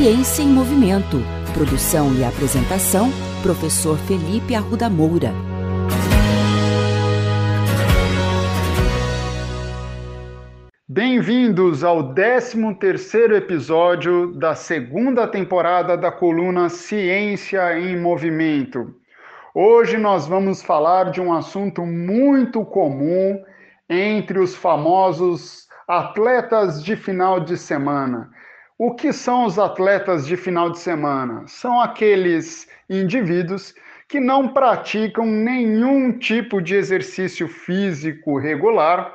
[0.00, 1.16] Ciência em Movimento.
[1.52, 3.10] Produção e apresentação,
[3.42, 5.32] professor Felipe Arruda Moura.
[10.88, 18.94] Bem-vindos ao 13º episódio da segunda temporada da coluna Ciência em Movimento.
[19.52, 23.42] Hoje nós vamos falar de um assunto muito comum
[23.90, 28.37] entre os famosos atletas de final de semana.
[28.80, 31.42] O que são os atletas de final de semana?
[31.48, 33.74] São aqueles indivíduos
[34.06, 39.12] que não praticam nenhum tipo de exercício físico regular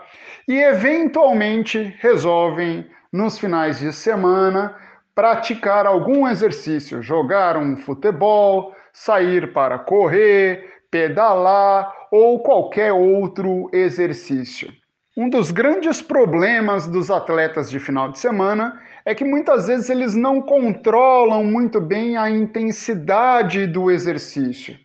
[0.50, 4.76] e, eventualmente, resolvem, nos finais de semana,
[5.16, 14.74] praticar algum exercício, jogar um futebol, sair para correr, pedalar ou qualquer outro exercício.
[15.16, 20.16] Um dos grandes problemas dos atletas de final de semana é que muitas vezes eles
[20.16, 24.78] não controlam muito bem a intensidade do exercício.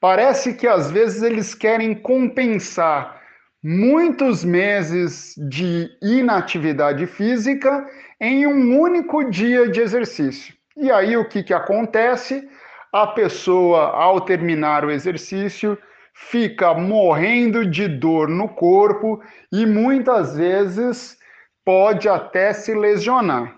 [0.00, 3.20] Parece que às vezes eles querem compensar
[3.62, 7.86] muitos meses de inatividade física
[8.20, 10.54] em um único dia de exercício.
[10.76, 12.48] E aí o que, que acontece?
[12.92, 15.78] A pessoa, ao terminar o exercício,
[16.12, 21.16] fica morrendo de dor no corpo e muitas vezes
[21.64, 23.54] pode até se lesionar.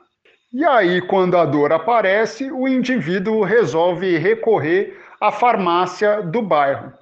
[0.53, 6.93] E aí, quando a dor aparece, o indivíduo resolve recorrer à farmácia do bairro.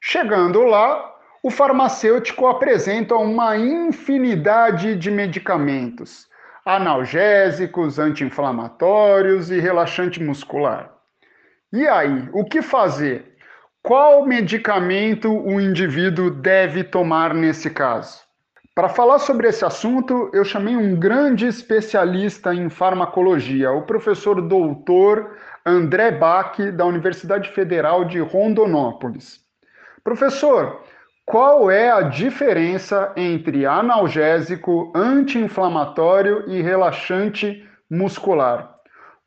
[0.00, 6.26] Chegando lá, o farmacêutico apresenta uma infinidade de medicamentos,
[6.64, 10.90] analgésicos, anti-inflamatórios e relaxante muscular.
[11.72, 13.36] E aí, o que fazer?
[13.80, 18.25] Qual medicamento o indivíduo deve tomar nesse caso?
[18.76, 25.34] Para falar sobre esse assunto, eu chamei um grande especialista em farmacologia, o professor doutor
[25.64, 29.40] André Bach, da Universidade Federal de Rondonópolis.
[30.04, 30.82] Professor,
[31.24, 38.76] qual é a diferença entre analgésico, anti-inflamatório e relaxante muscular?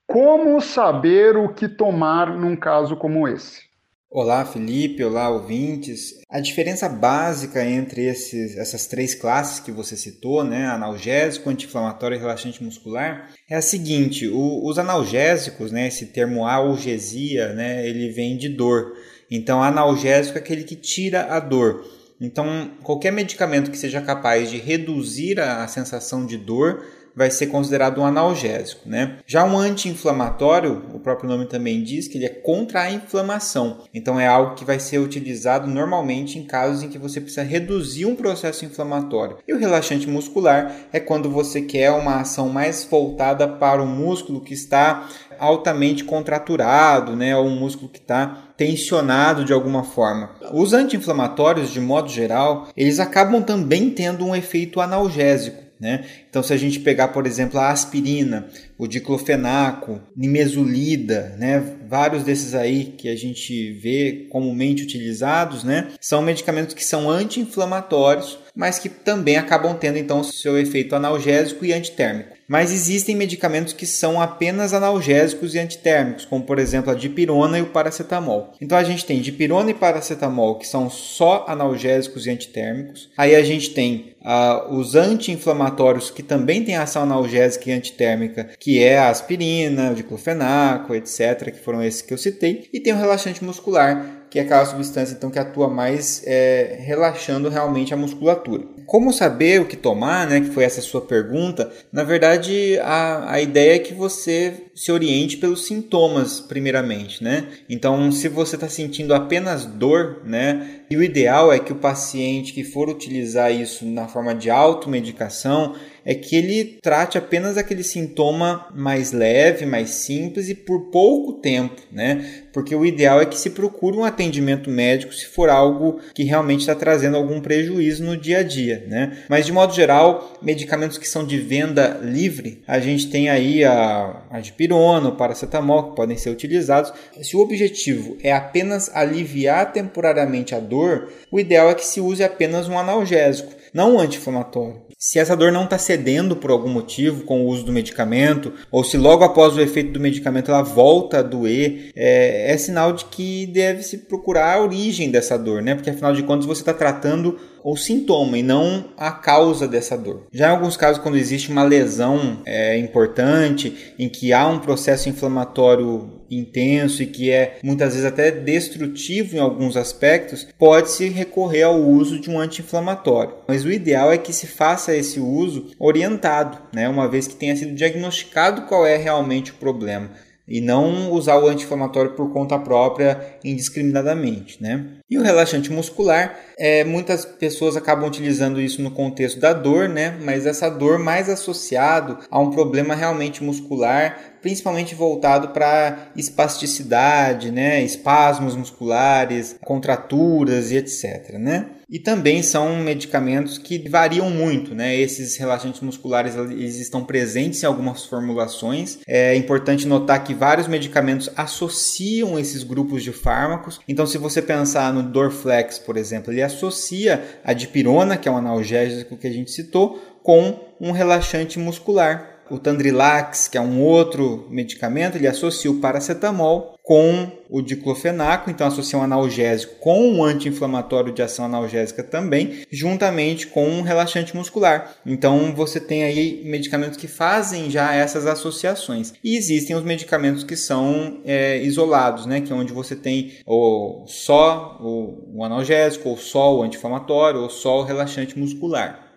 [0.05, 3.68] Como saber o que tomar num caso como esse?
[4.11, 5.03] Olá, Felipe.
[5.03, 6.15] Olá, ouvintes.
[6.27, 12.19] A diferença básica entre esses, essas três classes que você citou, né, analgésico, anti-inflamatório e
[12.19, 18.35] relaxante muscular, é a seguinte: o, os analgésicos, né, esse termo analgesia, né, ele vem
[18.35, 18.93] de dor.
[19.29, 21.85] Então, analgésico é aquele que tira a dor.
[22.19, 26.83] Então, qualquer medicamento que seja capaz de reduzir a, a sensação de dor
[27.15, 28.87] vai ser considerado um analgésico.
[28.87, 29.17] Né?
[29.25, 33.83] Já um anti-inflamatório, o próprio nome também diz que ele é contra a inflamação.
[33.93, 38.05] Então é algo que vai ser utilizado normalmente em casos em que você precisa reduzir
[38.05, 39.37] um processo inflamatório.
[39.47, 44.41] E o relaxante muscular é quando você quer uma ação mais voltada para o músculo
[44.41, 45.07] que está
[45.39, 50.31] altamente contraturado, né, ou um músculo que está tensionado de alguma forma.
[50.51, 55.68] Os anti-inflamatórios, de modo geral, eles acabam também tendo um efeito analgésico.
[55.79, 56.05] Né?
[56.29, 61.61] Então, se a gente pegar, por exemplo, a aspirina, o diclofenaco, nimesulida, né?
[61.89, 65.89] vários desses aí que a gente vê comumente utilizados, né?
[65.99, 71.73] são medicamentos que são anti-inflamatórios, mas que também acabam tendo então seu efeito analgésico e
[71.73, 72.39] antitérmico.
[72.49, 77.61] Mas existem medicamentos que são apenas analgésicos e antitérmicos, como por exemplo a dipirona e
[77.61, 78.53] o paracetamol.
[78.59, 83.11] Então a gente tem dipirona e paracetamol que são só analgésicos e antitérmicos.
[83.15, 88.68] Aí a gente tem uh, os anti-inflamatórios que também têm ação analgésica e antitérmica, que
[88.77, 92.69] é a aspirina, o diclofenaco, etc., que foram esses que eu citei.
[92.71, 97.49] E tem o relaxante muscular, que é aquela substância então que atua mais é, relaxando
[97.49, 98.63] realmente a musculatura.
[98.85, 100.41] Como saber o que tomar, né?
[100.41, 101.71] Que foi essa sua pergunta.
[101.91, 107.49] Na verdade, a, a ideia é que você se oriente pelos sintomas, primeiramente, né?
[107.69, 110.79] Então, se você está sentindo apenas dor, né?
[110.89, 115.75] E o ideal é que o paciente que for utilizar isso na forma de automedicação,
[116.03, 121.79] é que ele trate apenas aquele sintoma mais leve, mais simples e por pouco tempo,
[121.91, 122.45] né?
[122.51, 126.59] Porque o ideal é que se procure um atendimento médico se for algo que realmente
[126.59, 129.17] está trazendo algum prejuízo no dia a dia, né?
[129.29, 134.23] Mas de modo geral, medicamentos que são de venda livre, a gente tem aí a,
[134.29, 136.91] a dipirona, o paracetamol que podem ser utilizados.
[137.21, 142.23] Se o objetivo é apenas aliviar temporariamente a dor, o ideal é que se use
[142.23, 144.89] apenas um analgésico, não anti-inflamatório.
[144.97, 148.83] Se essa dor não está cedendo por algum motivo com o uso do medicamento, ou
[148.83, 153.05] se logo após o efeito do medicamento ela volta a doer, é, é sinal de
[153.05, 155.73] que deve se procurar a origem dessa dor, né?
[155.73, 160.27] Porque afinal de contas você está tratando o sintoma e não a causa dessa dor.
[160.33, 165.07] Já em alguns casos, quando existe uma lesão é, importante, em que há um processo
[165.07, 171.79] inflamatório intenso e que é muitas vezes até destrutivo em alguns aspectos, pode-se recorrer ao
[171.79, 173.35] uso de um anti-inflamatório.
[173.47, 176.87] Mas o ideal é que se faça esse uso orientado, né?
[176.87, 180.09] uma vez que tenha sido diagnosticado qual é realmente o problema
[180.49, 184.83] e não usar o anti-inflamatório por conta própria indiscriminadamente, né?
[185.07, 190.17] E o relaxante muscular, é, muitas pessoas acabam utilizando isso no contexto da dor, né?
[190.23, 197.81] Mas essa dor mais associado a um problema realmente muscular, principalmente voltado para espasticidade, né?
[197.81, 201.67] Espasmos musculares, contraturas e etc, né?
[201.89, 204.95] E também são medicamentos que variam muito, né?
[204.95, 208.99] Esses relaxantes musculares eles estão presentes em algumas formulações.
[209.07, 213.79] É importante notar que vários medicamentos associam esses grupos de fármacos.
[213.87, 218.37] Então, se você pensar no Dorflex, por exemplo, ele associa a dipirona, que é um
[218.37, 224.47] analgésico que a gente citou, com um relaxante muscular o Tandrilax, que é um outro
[224.49, 231.13] medicamento, ele associa o paracetamol com o diclofenaco, então associa um analgésico com um anti-inflamatório
[231.13, 234.95] de ação analgésica também, juntamente com um relaxante muscular.
[235.05, 239.13] Então você tem aí medicamentos que fazem já essas associações.
[239.23, 244.07] E existem os medicamentos que são é, isolados, né, que é onde você tem ou
[244.07, 249.08] só o, o analgésico, ou só o anti-inflamatório, ou só o relaxante muscular.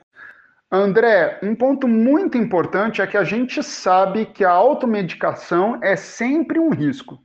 [0.74, 6.58] André, um ponto muito importante é que a gente sabe que a automedicação é sempre
[6.58, 7.18] um risco.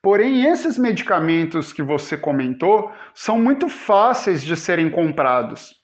[0.00, 5.74] Porém, esses medicamentos que você comentou são muito fáceis de serem comprados.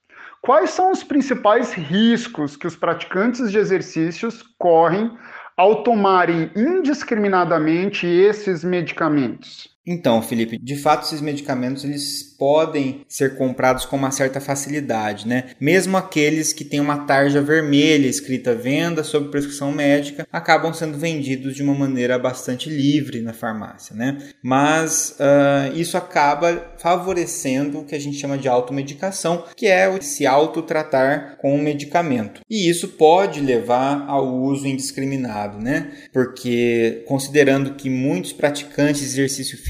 [0.40, 5.10] Quais são os principais riscos que os praticantes de exercícios correm
[5.56, 9.69] ao tomarem indiscriminadamente esses medicamentos?
[9.86, 15.50] Então, Felipe, de fato esses medicamentos eles podem ser comprados com uma certa facilidade, né?
[15.60, 21.54] Mesmo aqueles que têm uma tarja vermelha escrita venda sob prescrição médica acabam sendo vendidos
[21.54, 24.18] de uma maneira bastante livre na farmácia, né?
[24.42, 30.26] Mas uh, isso acaba favorecendo o que a gente chama de automedicação, que é se
[30.26, 32.42] autotratar com um medicamento.
[32.48, 35.90] E isso pode levar ao uso indiscriminado, né?
[36.12, 39.69] Porque considerando que muitos praticantes de exercício físico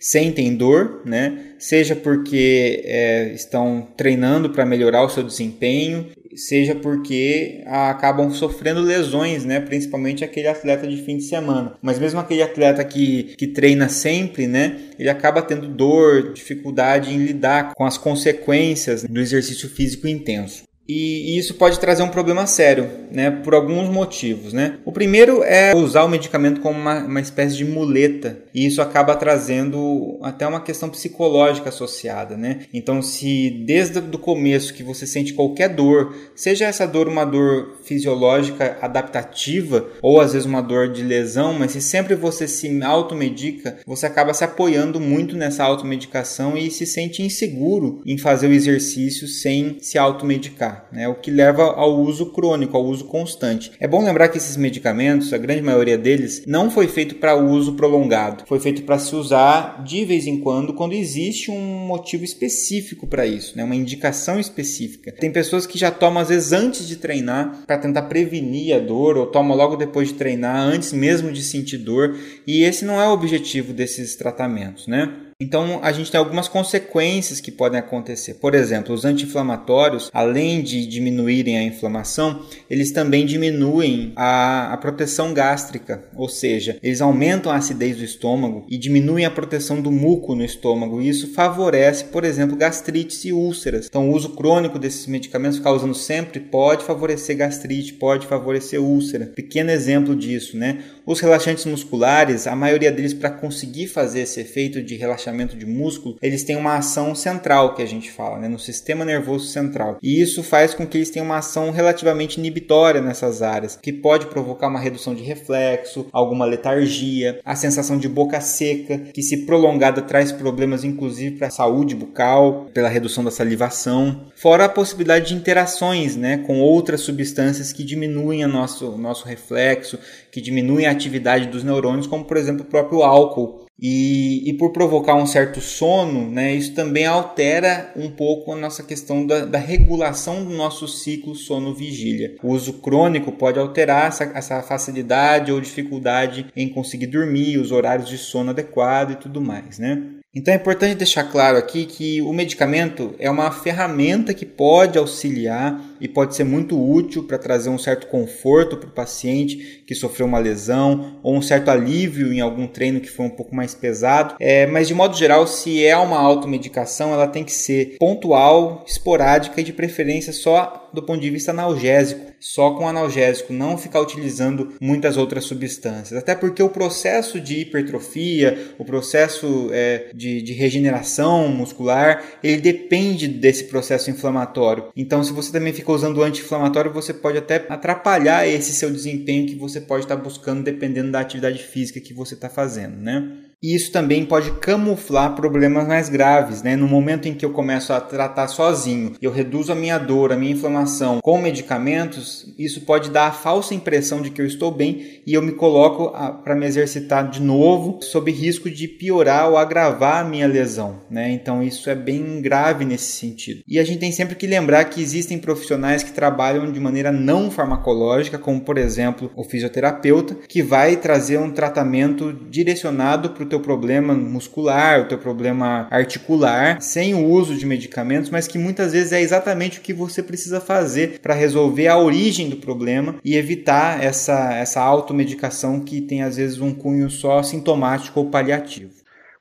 [0.00, 1.54] sentem dor, né?
[1.58, 9.44] seja porque é, estão treinando para melhorar o seu desempenho, seja porque acabam sofrendo lesões,
[9.44, 9.60] né?
[9.60, 11.74] principalmente aquele atleta de fim de semana.
[11.82, 14.78] Mas mesmo aquele atleta que, que treina sempre, né?
[14.98, 20.69] ele acaba tendo dor, dificuldade em lidar com as consequências do exercício físico intenso.
[20.90, 24.52] E, isso pode trazer um problema sério, né, por alguns motivos.
[24.52, 24.78] Né?
[24.84, 29.14] O primeiro é usar o medicamento como uma, uma espécie de muleta, e isso acaba
[29.14, 32.36] trazendo até uma questão psicológica associada.
[32.36, 32.62] Né?
[32.74, 37.78] Então, se desde o começo que você sente qualquer dor, seja essa dor uma dor
[37.84, 43.78] fisiológica adaptativa, ou às vezes uma dor de lesão, mas se sempre você se automedica,
[43.86, 49.28] você acaba se apoiando muito nessa automedicação e se sente inseguro em fazer o exercício
[49.28, 53.72] sem se automedicar né, o que leva ao uso crônico, ao uso constante.
[53.80, 57.74] É bom lembrar que esses medicamentos, a grande maioria deles, não foi feito para uso
[57.74, 63.06] prolongado, foi feito para se usar de vez em quando, quando existe um motivo específico
[63.06, 65.12] para isso, né, uma indicação específica.
[65.12, 69.16] Tem pessoas que já tomam às vezes antes de treinar para tentar prevenir a dor,
[69.16, 72.16] ou tomam logo depois de treinar, antes mesmo de sentir dor,
[72.46, 75.29] e esse não é o objetivo desses tratamentos, né?
[75.40, 78.34] Então, a gente tem algumas consequências que podem acontecer.
[78.34, 85.32] Por exemplo, os anti-inflamatórios, além de diminuírem a inflamação, eles também diminuem a, a, proteção
[85.32, 90.34] gástrica, ou seja, eles aumentam a acidez do estômago e diminuem a proteção do muco
[90.34, 91.00] no estômago.
[91.00, 93.86] E isso favorece, por exemplo, gastrites e úlceras.
[93.86, 99.24] Então, o uso crônico desses medicamentos, ficar usando sempre, pode favorecer gastrite, pode favorecer úlcera.
[99.24, 100.84] Pequeno exemplo disso, né?
[101.06, 106.16] Os relaxantes musculares, a maioria deles, para conseguir fazer esse efeito de relaxamento de músculo,
[106.20, 109.98] eles têm uma ação central, que a gente fala, né, no sistema nervoso central.
[110.02, 114.26] E isso faz com que eles tenham uma ação relativamente inibitória nessas áreas, que pode
[114.26, 120.02] provocar uma redução de reflexo, alguma letargia, a sensação de boca seca, que se prolongada
[120.02, 125.34] traz problemas inclusive para a saúde bucal, pela redução da salivação, fora a possibilidade de
[125.34, 129.98] interações né, com outras substâncias que diminuem o nosso, nosso reflexo,
[130.30, 133.66] que diminuem a atividade dos neurônios, como por exemplo o próprio álcool.
[133.80, 138.82] E, e por provocar um certo sono, né, isso também altera um pouco a nossa
[138.82, 142.36] questão da, da regulação do nosso ciclo sono-vigília.
[142.42, 148.08] O uso crônico pode alterar essa, essa facilidade ou dificuldade em conseguir dormir, os horários
[148.08, 149.78] de sono adequado e tudo mais.
[149.78, 150.02] Né?
[150.34, 155.80] Então é importante deixar claro aqui que o medicamento é uma ferramenta que pode auxiliar
[156.00, 160.26] e pode ser muito útil para trazer um certo conforto para o paciente que sofreu
[160.26, 164.36] uma lesão ou um certo alívio em algum treino que foi um pouco mais pesado.
[164.40, 169.60] É, mas de modo geral, se é uma automedicação, ela tem que ser pontual, esporádica
[169.60, 174.74] e de preferência só do ponto de vista analgésico, só com analgésico, não ficar utilizando
[174.80, 176.18] muitas outras substâncias.
[176.18, 183.28] Até porque o processo de hipertrofia, o processo é, de, de regeneração muscular, ele depende
[183.28, 184.88] desse processo inflamatório.
[184.96, 189.54] Então, se você também fica usando anti-inflamatório, você pode até atrapalhar esse seu desempenho que
[189.54, 193.49] você pode estar buscando dependendo da atividade física que você está fazendo, né?
[193.62, 196.76] E isso também pode camuflar problemas mais graves, né?
[196.76, 200.36] No momento em que eu começo a tratar sozinho, eu reduzo a minha dor, a
[200.36, 205.20] minha inflamação com medicamentos, isso pode dar a falsa impressão de que eu estou bem
[205.26, 206.10] e eu me coloco
[206.42, 211.30] para me exercitar de novo, sob risco de piorar ou agravar a minha lesão, né?
[211.30, 213.60] Então isso é bem grave nesse sentido.
[213.68, 217.50] E a gente tem sempre que lembrar que existem profissionais que trabalham de maneira não
[217.50, 224.14] farmacológica, como por exemplo o fisioterapeuta, que vai trazer um tratamento direcionado para teu problema
[224.14, 229.20] muscular, o teu problema articular, sem o uso de medicamentos, mas que muitas vezes é
[229.20, 234.54] exatamente o que você precisa fazer para resolver a origem do problema e evitar essa,
[234.54, 238.92] essa automedicação que tem às vezes um cunho só sintomático ou paliativo.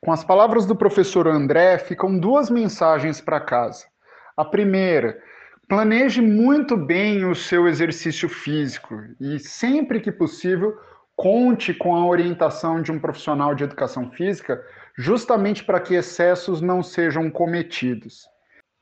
[0.01, 3.86] Com as palavras do professor André, ficam duas mensagens para casa.
[4.36, 5.18] A primeira,
[5.68, 10.74] planeje muito bem o seu exercício físico e, sempre que possível,
[11.20, 14.66] conte com a orientação de um profissional de educação física,
[14.98, 18.26] justamente para que excessos não sejam cometidos.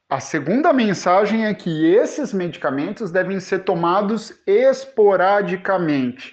[0.08, 6.32] A segunda mensagem é que esses medicamentos devem ser tomados esporadicamente.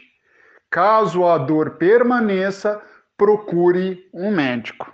[0.70, 2.82] Caso a dor permaneça,
[3.16, 4.93] procure um médico.